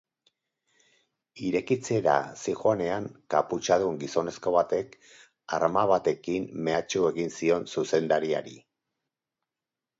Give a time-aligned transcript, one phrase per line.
[1.49, 2.15] Irekitzera
[2.45, 3.05] zihoazenean,
[3.35, 4.97] kaputxadun gizonezko batek
[5.61, 8.59] arma batekin mehatxu egin zion zuzendariari.